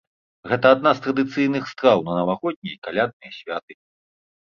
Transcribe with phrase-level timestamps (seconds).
[0.51, 3.73] Гэта адна з традыцыйных страў на навагоднія і калядныя святы.